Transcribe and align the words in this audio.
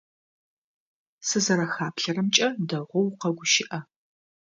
Сызэрэпхаплъэрэмкӏэ, 1.27 2.47
дэгъоу 2.69 3.05
укъэгущыӏэ. 3.09 3.79